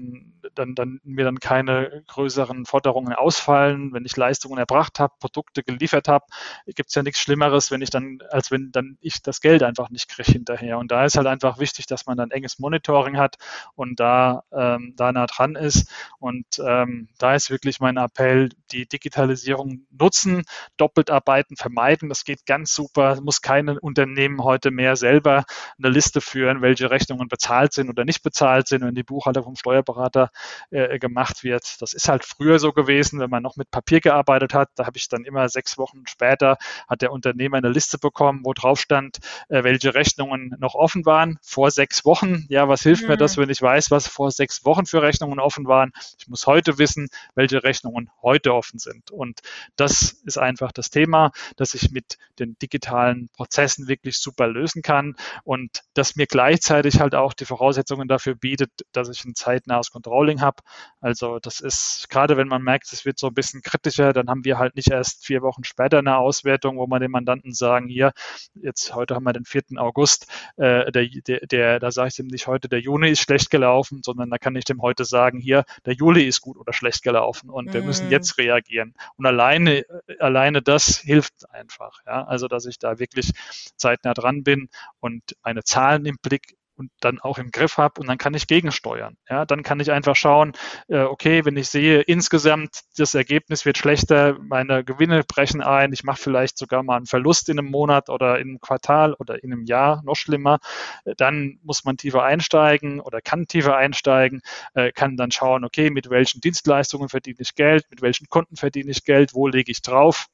[0.55, 6.09] dann, dann mir dann keine größeren Forderungen ausfallen, wenn ich Leistungen erbracht habe, Produkte geliefert
[6.09, 6.25] habe,
[6.67, 9.91] gibt es ja nichts Schlimmeres, wenn ich dann, als wenn dann ich das Geld einfach
[9.91, 10.79] nicht kriege hinterher.
[10.79, 13.37] Und da ist halt einfach wichtig, dass man dann enges Monitoring hat
[13.75, 15.91] und da, ähm, da nah dran ist.
[16.19, 20.45] Und ähm, da ist wirklich mein Appell, die Digitalisierung nutzen,
[20.77, 22.09] Doppeltarbeiten vermeiden.
[22.09, 23.21] Das geht ganz super.
[23.21, 25.45] Muss kein Unternehmen heute mehr selber
[25.79, 29.57] eine Liste führen, welche Rechnungen bezahlt sind oder nicht bezahlt sind, wenn die Buchhaltung vom
[29.57, 30.31] Steuerberater
[30.71, 31.81] äh, gemacht wird.
[31.81, 34.71] Das ist halt früher so gewesen, wenn man noch mit Papier gearbeitet hat.
[34.75, 36.57] Da habe ich dann immer sechs Wochen später
[36.89, 41.39] hat der Unternehmer eine Liste bekommen, wo drauf stand, äh, welche Rechnungen noch offen waren
[41.43, 42.47] vor sechs Wochen.
[42.49, 43.09] Ja, was hilft mhm.
[43.09, 43.43] mir das, mhm.
[43.43, 45.93] wenn ich weiß, was vor sechs Wochen für Rechnungen offen waren?
[46.19, 49.11] Ich muss heute wissen, welche Rechnungen heute offen sind.
[49.11, 49.41] Und
[49.77, 55.17] das ist einfach das Thema, dass ich mit den digitalen Prozessen wirklich super lösen kann
[55.45, 60.41] und das mir gleichzeitig halt auch die Voraussetzungen dafür bietet, dass ich ein zeitnahes Controlling
[60.41, 60.63] habe.
[61.01, 64.45] Also das ist gerade, wenn man merkt, es wird so ein bisschen kritischer, dann haben
[64.45, 68.13] wir halt nicht erst vier Wochen später eine Auswertung, wo man den Mandanten sagen, hier,
[68.55, 69.63] jetzt heute haben wir den 4.
[69.77, 73.51] August, äh, der, der, der, da sage ich dem nicht heute, der Juni ist schlecht
[73.51, 77.03] gelaufen, sondern da kann ich dem heute sagen, hier, der Juli ist gut oder schlecht
[77.03, 77.73] gelaufen und mhm.
[77.73, 78.13] wir müssen mhm.
[78.13, 78.95] jetzt reagieren.
[79.17, 79.85] Und alleine,
[80.19, 82.01] alleine das hilft einfach.
[82.07, 82.25] Ja?
[82.25, 83.33] Also, dass ich da wirklich
[83.77, 84.69] zeitnah dran bin
[85.01, 88.47] und meine Zahlen im Blick und dann auch im Griff habe und dann kann ich
[88.47, 89.17] gegensteuern.
[89.29, 90.53] Ja, dann kann ich einfach schauen,
[90.89, 96.05] äh, okay, wenn ich sehe, insgesamt das Ergebnis wird schlechter, meine Gewinne brechen ein, ich
[96.05, 99.53] mache vielleicht sogar mal einen Verlust in einem Monat oder in einem Quartal oder in
[99.53, 100.59] einem Jahr, noch schlimmer,
[101.05, 104.41] äh, dann muss man tiefer einsteigen oder kann tiefer einsteigen,
[104.75, 108.91] äh, kann dann schauen, okay, mit welchen Dienstleistungen verdiene ich Geld, mit welchen Kunden verdiene
[108.91, 110.29] ich Geld, wo lege ich drauf.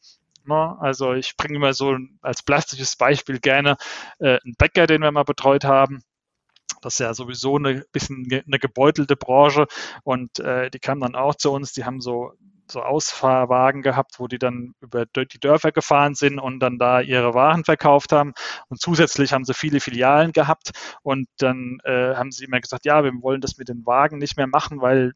[0.47, 0.77] Ne?
[0.81, 3.77] Also ich bringe immer so als plastisches Beispiel gerne
[4.19, 6.03] äh, einen Bäcker, den wir mal betreut haben
[6.85, 9.67] das ist ja sowieso eine bisschen eine gebeutelte Branche
[10.03, 12.33] und äh, die kamen dann auch zu uns, die haben so
[12.71, 17.35] so Ausfahrwagen gehabt, wo die dann über die Dörfer gefahren sind und dann da ihre
[17.35, 18.33] Waren verkauft haben.
[18.69, 20.71] Und zusätzlich haben sie viele Filialen gehabt
[21.03, 24.37] und dann äh, haben sie immer gesagt, ja, wir wollen das mit den Wagen nicht
[24.37, 25.13] mehr machen, weil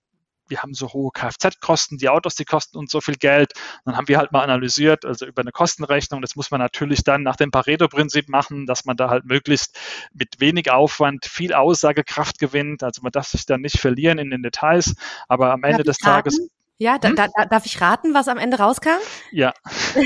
[0.48, 3.52] wir haben so hohe Kfz-Kosten, die Autos, die kosten uns so viel Geld.
[3.84, 7.22] dann haben wir halt mal analysiert, also über eine Kostenrechnung, das muss man natürlich dann
[7.22, 9.78] nach dem Pareto-Prinzip machen, dass man da halt möglichst
[10.12, 12.82] mit wenig Aufwand viel Aussagekraft gewinnt.
[12.82, 14.94] Also man darf sich da nicht verlieren in den Details,
[15.28, 16.40] aber am Ende des Tages.
[16.78, 17.16] Ja, da, hm?
[17.16, 18.98] da, da, darf ich raten, was am Ende rauskam?
[19.32, 19.52] Ja.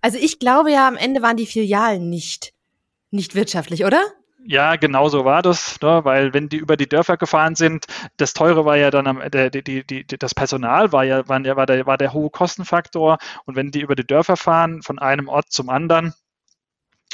[0.00, 2.52] Also ich glaube ja, am Ende waren die Filialen nicht,
[3.10, 4.00] nicht wirtschaftlich, oder?
[4.48, 6.04] Ja, genau so war das, ne?
[6.04, 9.50] weil wenn die über die Dörfer gefahren sind, das Teure war ja dann am, der,
[9.50, 13.56] die, die, die, das Personal war ja, war, war, der, war der hohe Kostenfaktor und
[13.56, 16.14] wenn die über die Dörfer fahren, von einem Ort zum anderen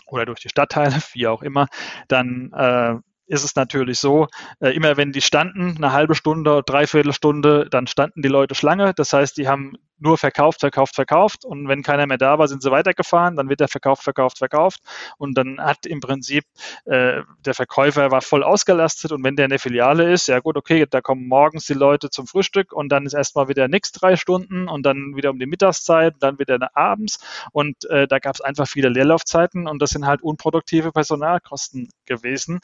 [0.06, 1.68] oder durch die Stadtteile, wie auch immer,
[2.08, 2.96] dann äh,
[3.32, 4.28] ist es natürlich so,
[4.60, 8.92] äh, immer wenn die standen, eine halbe Stunde, dreiviertel Stunde, dann standen die Leute Schlange.
[8.94, 11.44] Das heißt, die haben nur verkauft, verkauft, verkauft.
[11.46, 13.36] Und wenn keiner mehr da war, sind sie weitergefahren.
[13.36, 14.80] Dann wird der verkauft, verkauft, verkauft.
[15.16, 16.44] Und dann hat im Prinzip
[16.84, 19.12] äh, der Verkäufer war voll ausgelastet.
[19.12, 22.10] Und wenn der in der Filiale ist, ja gut, okay, da kommen morgens die Leute
[22.10, 25.46] zum Frühstück und dann ist erstmal wieder nichts drei Stunden und dann wieder um die
[25.46, 27.18] Mittagszeit, dann wieder abends.
[27.52, 32.60] Und äh, da gab es einfach viele Leerlaufzeiten und das sind halt unproduktive Personalkosten gewesen,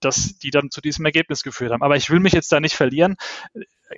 [0.00, 1.82] dass die dann zu diesem Ergebnis geführt haben.
[1.82, 3.16] Aber ich will mich jetzt da nicht verlieren.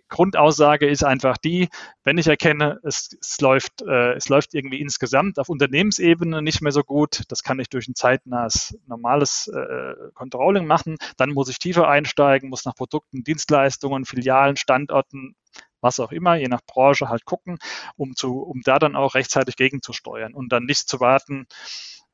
[0.09, 1.69] Grundaussage ist einfach die,
[2.03, 6.73] wenn ich erkenne, es, es läuft, äh, es läuft irgendwie insgesamt auf Unternehmensebene nicht mehr
[6.73, 11.59] so gut, das kann ich durch ein zeitnahes, normales äh, Controlling machen, dann muss ich
[11.59, 15.37] tiefer einsteigen, muss nach Produkten, Dienstleistungen, Filialen, Standorten
[15.83, 17.59] was auch immer, je nach Branche halt gucken,
[17.97, 21.47] um zu, um da dann auch rechtzeitig gegenzusteuern und dann nicht zu warten,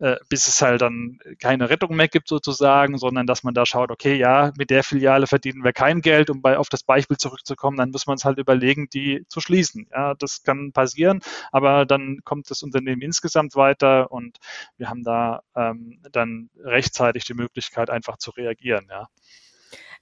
[0.00, 3.90] äh, bis es halt dann keine Rettung mehr gibt sozusagen, sondern dass man da schaut,
[3.90, 7.76] okay, ja, mit der Filiale verdienen wir kein Geld, um bei, auf das Beispiel zurückzukommen,
[7.76, 9.88] dann muss man es halt überlegen, die zu schließen.
[9.92, 14.38] Ja, das kann passieren, aber dann kommt das Unternehmen insgesamt weiter und
[14.76, 18.86] wir haben da ähm, dann rechtzeitig die Möglichkeit, einfach zu reagieren.
[18.88, 19.08] Ja.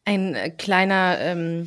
[0.05, 1.66] Ein äh, kleiner ähm äh,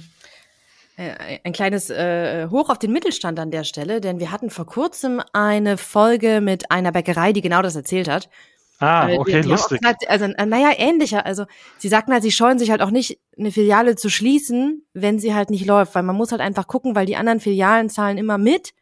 [0.99, 5.21] ein kleines äh, Hoch auf den Mittelstand an der Stelle, denn wir hatten vor kurzem
[5.33, 8.29] eine Folge mit einer Bäckerei, die genau das erzählt hat.
[8.79, 9.79] Ah, äh, okay, die, die lustig.
[9.79, 11.25] Gesagt, also, äh, naja, ähnlicher.
[11.25, 11.45] Also,
[11.77, 15.33] sie sagten halt, sie scheuen sich halt auch nicht, eine Filiale zu schließen, wenn sie
[15.33, 18.37] halt nicht läuft, weil man muss halt einfach gucken, weil die anderen Filialen zahlen immer
[18.37, 18.73] mit.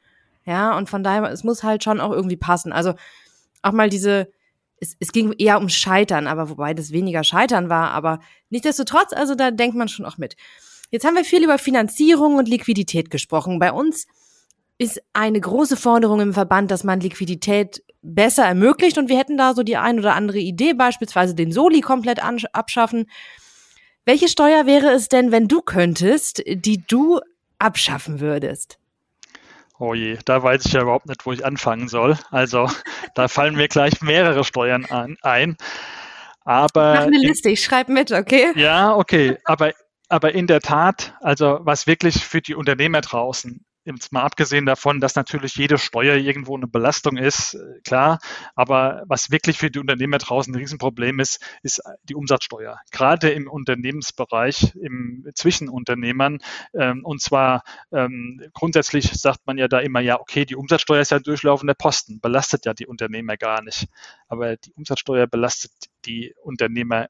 [0.45, 2.71] Ja, und von daher, es muss halt schon auch irgendwie passen.
[2.71, 2.93] Also,
[3.63, 4.31] auch mal diese,
[4.79, 9.35] es, es ging eher um Scheitern, aber wobei das weniger Scheitern war, aber nichtsdestotrotz, also
[9.35, 10.35] da denkt man schon auch mit.
[10.89, 13.59] Jetzt haben wir viel über Finanzierung und Liquidität gesprochen.
[13.59, 14.07] Bei uns
[14.77, 19.53] ist eine große Forderung im Verband, dass man Liquidität besser ermöglicht und wir hätten da
[19.53, 23.09] so die ein oder andere Idee, beispielsweise den Soli komplett abschaffen.
[24.05, 27.19] Welche Steuer wäre es denn, wenn du könntest, die du
[27.59, 28.79] abschaffen würdest?
[29.79, 32.17] Oh je, da weiß ich ja überhaupt nicht, wo ich anfangen soll.
[32.31, 32.69] Also
[33.15, 35.57] da fallen mir gleich mehrere Steuern an, ein.
[36.45, 38.53] Aber Mach eine Liste, ich schreibe mit, okay?
[38.55, 39.37] Ja, okay.
[39.43, 39.73] Aber
[40.09, 43.65] aber in der Tat, also was wirklich für die Unternehmer draußen,
[43.95, 48.19] jetzt mal abgesehen davon, dass natürlich jede Steuer irgendwo eine Belastung ist, äh, klar,
[48.55, 52.79] aber was wirklich für die Unternehmer draußen ein Riesenproblem ist, ist die Umsatzsteuer.
[52.91, 56.39] Gerade im Unternehmensbereich, im Zwischenunternehmern.
[56.73, 61.11] Ähm, und zwar ähm, grundsätzlich sagt man ja da immer, ja, okay, die Umsatzsteuer ist
[61.11, 63.87] ja durchlaufender Posten, belastet ja die Unternehmer gar nicht.
[64.27, 65.71] Aber die Umsatzsteuer belastet
[66.05, 67.07] die Unternehmer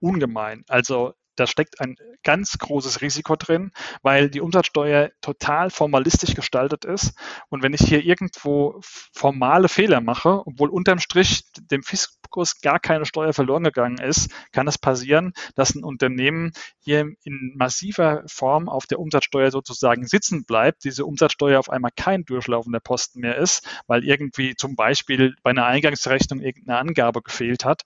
[0.00, 0.64] ungemein.
[0.68, 3.72] Also da steckt ein ganz großes Risiko drin,
[4.02, 7.14] weil die Umsatzsteuer total formalistisch gestaltet ist.
[7.48, 13.06] Und wenn ich hier irgendwo formale Fehler mache, obwohl unterm Strich dem Fiskus gar keine
[13.06, 18.86] Steuer verloren gegangen ist, kann es passieren, dass ein Unternehmen hier in massiver Form auf
[18.86, 24.04] der Umsatzsteuer sozusagen sitzen bleibt, diese Umsatzsteuer auf einmal kein durchlaufender Posten mehr ist, weil
[24.04, 27.82] irgendwie zum Beispiel bei einer Eingangsrechnung irgendeine Angabe gefehlt hat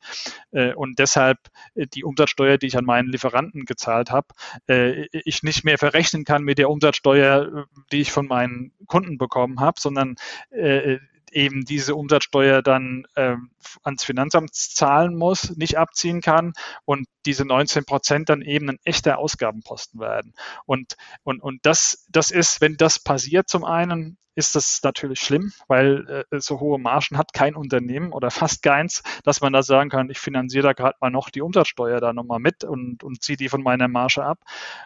[0.51, 1.38] äh, und deshalb
[1.75, 4.29] äh, die Umsatzsteuer, die ich an meinen Lieferanten Lieferanten gezahlt habe,
[4.69, 9.61] äh, ich nicht mehr verrechnen kann mit der Umsatzsteuer, die ich von meinen Kunden bekommen
[9.61, 10.17] habe, sondern
[10.51, 10.99] äh,
[11.33, 13.37] eben diese Umsatzsteuer dann äh,
[13.83, 16.53] ans Finanzamt zahlen muss, nicht abziehen kann
[16.85, 20.35] und diese 19 Prozent dann eben ein echter Ausgabenposten werden.
[20.66, 25.53] Und, und, und das, das ist, wenn das passiert zum einen, ist das natürlich schlimm,
[25.68, 29.90] weil äh, so hohe Margen hat kein Unternehmen oder fast keins, dass man da sagen
[29.90, 33.37] kann, ich finanziere da gerade mal noch die Umsatzsteuer da nochmal mit und, und ziehe
[33.37, 34.40] die von meiner Marge ab.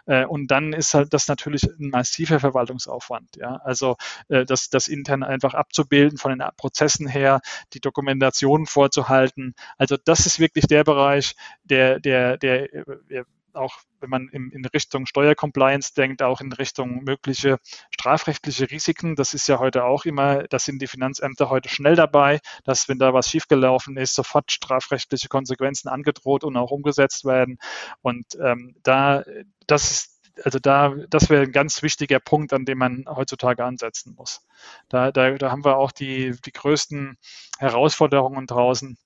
[0.05, 3.37] Äh, und dann ist halt das natürlich ein massiver Verwaltungsaufwand.
[3.37, 3.59] Ja?
[3.63, 7.41] Also äh, das, das intern einfach abzubilden, von den Prozessen her,
[7.73, 9.55] die Dokumentation vorzuhalten.
[9.77, 12.67] Also das ist wirklich der Bereich, der, der, der,
[13.09, 17.57] der auch wenn man in, in Richtung Steuercompliance denkt, auch in Richtung mögliche
[17.91, 19.15] strafrechtliche Risiken.
[19.15, 22.99] Das ist ja heute auch immer, da sind die Finanzämter heute schnell dabei, dass wenn
[22.99, 27.57] da was schiefgelaufen ist, sofort strafrechtliche Konsequenzen angedroht und auch umgesetzt werden.
[28.01, 29.23] Und ähm, da,
[29.67, 34.13] das ist also da, das wäre ein ganz wichtiger Punkt, an dem man heutzutage ansetzen
[34.15, 34.45] muss.
[34.89, 37.17] Da, da, da haben wir auch die, die größten
[37.59, 38.97] Herausforderungen draußen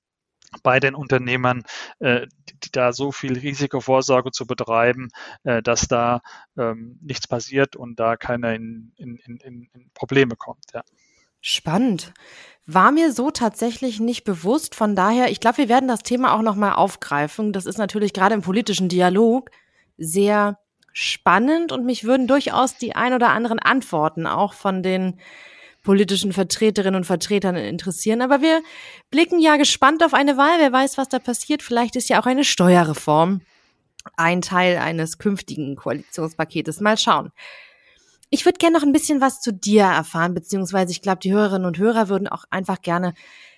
[0.62, 1.64] bei den Unternehmern,
[2.00, 2.28] äh,
[2.64, 5.10] die, da so viel Risikovorsorge zu betreiben,
[5.44, 6.22] äh, dass da
[6.58, 9.38] ähm, nichts passiert und da keiner in, in, in,
[9.74, 10.66] in Probleme kommt.
[10.74, 10.84] Ja.
[11.42, 12.14] Spannend.
[12.66, 14.76] War mir so tatsächlich nicht bewusst.
[14.76, 17.52] Von daher, ich glaube, wir werden das Thema auch nochmal aufgreifen.
[17.52, 19.50] Das ist natürlich gerade im politischen Dialog
[19.98, 20.58] sehr
[20.94, 25.20] spannend und mich würden durchaus die ein oder anderen Antworten auch von den
[25.84, 28.22] politischen Vertreterinnen und Vertretern interessieren.
[28.22, 28.62] Aber wir
[29.12, 30.60] blicken ja gespannt auf eine Wahl.
[30.60, 31.62] Wer weiß, was da passiert.
[31.62, 33.42] Vielleicht ist ja auch eine Steuerreform
[34.18, 36.80] ein Teil eines künftigen Koalitionspaketes.
[36.80, 37.32] Mal schauen.
[38.30, 41.68] Ich würde gerne noch ein bisschen was zu dir erfahren, beziehungsweise ich glaube, die Hörerinnen
[41.68, 43.14] und Hörer würden auch einfach gerne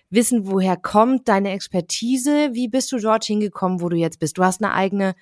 [0.10, 2.50] wissen, woher kommt deine Expertise?
[2.54, 4.38] Wie bist du dort hingekommen, wo du jetzt bist?
[4.38, 5.16] Du hast eine eigene,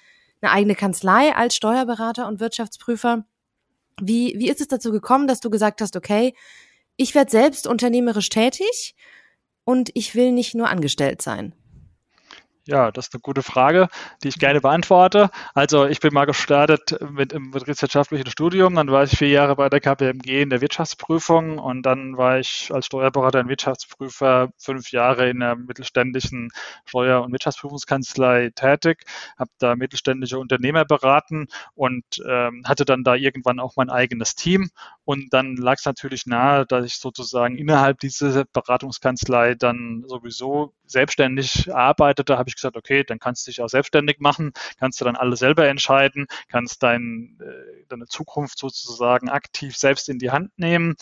[0.44, 3.26] eine eigene Kanzlei als Steuerberater und Wirtschaftsprüfer.
[4.02, 6.36] Wie, wie ist es dazu gekommen, dass du gesagt hast, okay,
[6.98, 8.96] ich werde selbst unternehmerisch tätig
[9.64, 11.54] und ich will nicht nur angestellt sein.
[12.66, 13.90] Ja, das ist eine gute Frage,
[14.24, 15.30] die ich gerne beantworte.
[15.54, 19.68] Also ich bin mal gestartet mit im betriebswirtschaftlichen Studium, dann war ich vier Jahre bei
[19.68, 25.30] der KPMG in der Wirtschaftsprüfung und dann war ich als Steuerberater und Wirtschaftsprüfer fünf Jahre
[25.30, 26.52] in der mittelständischen
[26.86, 29.04] Steuer- und Wirtschaftsprüfungskanzlei tätig,
[29.38, 34.70] habe da mittelständische Unternehmer beraten und ähm, hatte dann da irgendwann auch mein eigenes Team
[35.04, 41.74] und dann lag es natürlich nahe, dass ich sozusagen innerhalb dieser Beratungskanzlei dann sowieso selbstständig
[41.74, 45.16] arbeitete, habe ich gesagt, okay, dann kannst du dich auch selbstständig machen, kannst du dann
[45.16, 50.96] alles selber entscheiden, kannst dein, äh, deine Zukunft sozusagen aktiv selbst in die Hand nehmen.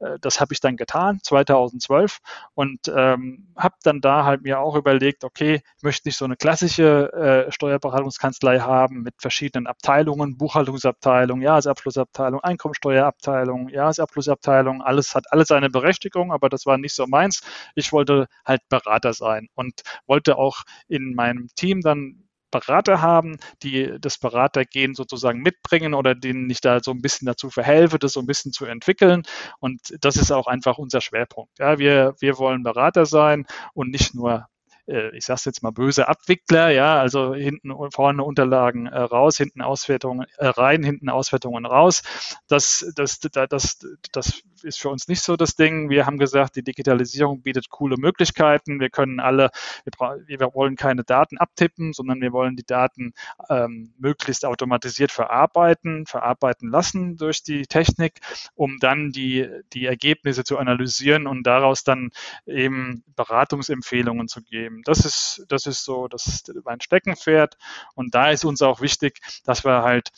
[0.00, 2.18] Äh, das habe ich dann getan, 2012
[2.54, 6.36] und ähm, habe dann da halt mir auch überlegt, okay, ich möchte nicht so eine
[6.36, 15.70] klassische äh, Steuerberatungskanzlei haben mit verschiedenen Abteilungen, Buchhaltungsabteilung, Jahresabschlussabteilung, Einkommensteuerabteilung, Jahresabschlussabteilung, alles hat alles seine
[15.70, 17.42] Berechtigung, aber das war nicht so meins.
[17.74, 23.36] Ich wollte halt Berater sein sein und wollte auch in meinem Team dann Berater haben,
[23.62, 28.12] die das Beratergehen sozusagen mitbringen oder denen ich da so ein bisschen dazu verhelfe, das
[28.14, 29.22] so ein bisschen zu entwickeln.
[29.60, 31.58] Und das ist auch einfach unser Schwerpunkt.
[31.58, 34.46] Ja, wir, wir wollen Berater sein und nicht nur
[34.88, 39.36] äh, ich sage jetzt mal böse Abwickler, ja, also hinten und vorne Unterlagen äh, raus,
[39.36, 42.02] hinten Auswertungen äh, rein, hinten Auswertungen raus.
[42.48, 43.78] Das, das, das,
[44.12, 45.90] das ist für uns nicht so das Ding.
[45.90, 48.80] Wir haben gesagt, die Digitalisierung bietet coole Möglichkeiten.
[48.80, 49.50] Wir können alle,
[49.84, 53.12] wir, wir wollen keine Daten abtippen, sondern wir wollen die Daten
[53.48, 58.20] ähm, möglichst automatisiert verarbeiten, verarbeiten lassen durch die Technik,
[58.54, 62.10] um dann die, die Ergebnisse zu analysieren und daraus dann
[62.46, 64.77] eben Beratungsempfehlungen zu geben.
[64.84, 67.56] Das ist, das ist so das ist mein Steckenpferd.
[67.94, 70.10] Und da ist uns auch wichtig, dass wir halt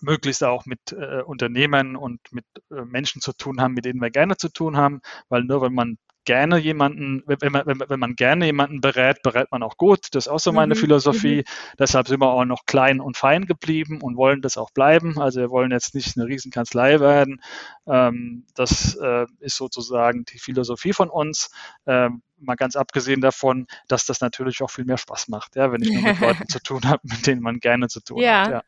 [0.00, 4.10] möglichst auch mit äh, Unternehmern und mit äh, Menschen zu tun haben, mit denen wir
[4.10, 8.46] gerne zu tun haben, weil nur wenn man gerne jemanden, wenn man, wenn, man gerne
[8.46, 10.08] jemanden berät, berät man auch gut.
[10.12, 10.78] Das ist auch so meine mhm.
[10.78, 11.38] Philosophie.
[11.38, 11.74] Mhm.
[11.78, 15.20] Deshalb sind wir auch noch klein und fein geblieben und wollen das auch bleiben.
[15.20, 17.42] Also wir wollen jetzt nicht eine Riesenkanzlei werden.
[17.86, 21.50] Ähm, das äh, ist sozusagen die Philosophie von uns.
[21.86, 25.82] Ähm, mal ganz abgesehen davon, dass das natürlich auch viel mehr Spaß macht, ja, wenn
[25.82, 28.50] ich nur mit Leuten zu tun habe, mit denen man gerne zu tun ja, hat.
[28.50, 28.62] Ja,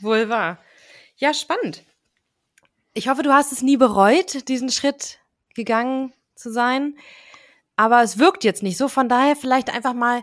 [0.00, 0.58] wohl wahr.
[1.16, 1.84] Ja, spannend.
[2.92, 5.18] Ich hoffe, du hast es nie bereut, diesen Schritt
[5.54, 6.96] gegangen zu sein.
[7.76, 8.88] Aber es wirkt jetzt nicht so.
[8.88, 10.22] Von daher vielleicht einfach mal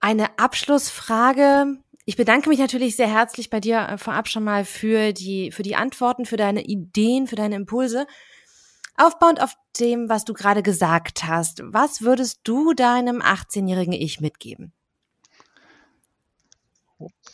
[0.00, 1.78] eine Abschlussfrage.
[2.04, 5.62] Ich bedanke mich natürlich sehr herzlich bei dir äh, vorab schon mal für die, für
[5.62, 8.06] die Antworten, für deine Ideen, für deine Impulse.
[8.96, 14.72] Aufbauend auf dem, was du gerade gesagt hast, was würdest du deinem 18-jährigen Ich mitgeben?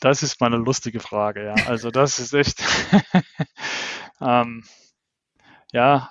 [0.01, 1.55] Das ist mal eine lustige Frage, ja.
[1.67, 2.63] Also das ist echt,
[4.21, 4.65] ähm,
[5.73, 6.11] ja,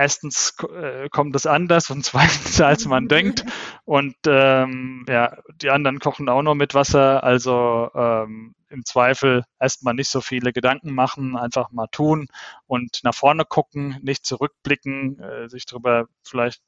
[0.00, 3.44] erstens äh, kommt es anders und zweitens als man denkt.
[3.84, 7.22] Und ähm, ja, die anderen kochen auch noch mit Wasser.
[7.22, 12.28] Also ähm, im Zweifel erstmal nicht so viele Gedanken machen, einfach mal tun
[12.66, 16.62] und nach vorne gucken, nicht zurückblicken, äh, sich darüber vielleicht,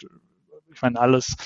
[0.74, 1.36] ich meine, alles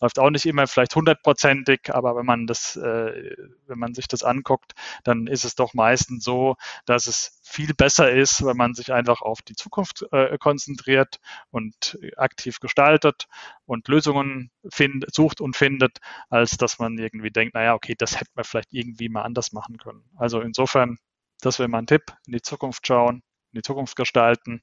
[0.00, 4.22] läuft auch nicht immer vielleicht hundertprozentig, aber wenn man das, äh, wenn man sich das
[4.22, 4.72] anguckt,
[5.04, 9.22] dann ist es doch meistens so, dass es viel besser ist, wenn man sich einfach
[9.22, 13.26] auf die Zukunft äh, konzentriert und aktiv gestaltet
[13.64, 18.30] und Lösungen find, sucht und findet, als dass man irgendwie denkt, naja, okay, das hätte
[18.34, 20.04] man vielleicht irgendwie mal anders machen können.
[20.16, 20.98] Also insofern,
[21.40, 24.60] das wäre mein Tipp, in die Zukunft schauen, in die Zukunft gestalten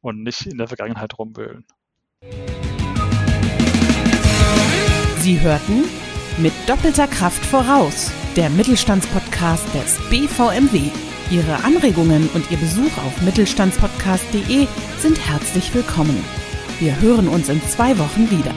[0.00, 1.66] und nicht in der Vergangenheit rumwühlen.
[5.20, 5.84] Sie hörten
[6.38, 10.90] mit doppelter Kraft voraus, der Mittelstandspodcast des BVMW.
[11.30, 14.66] Ihre Anregungen und Ihr Besuch auf mittelstandspodcast.de
[14.98, 16.24] sind herzlich willkommen.
[16.78, 18.54] Wir hören uns in zwei Wochen wieder.